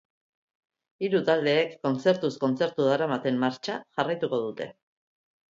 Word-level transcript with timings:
Hiru 1.07 1.19
taldeek 1.27 1.75
kontzertuz 1.87 2.31
kontzertu 2.45 2.89
daramaten 2.89 3.39
martxa 3.45 3.77
jarraituko 4.01 4.43
dute. 4.49 4.71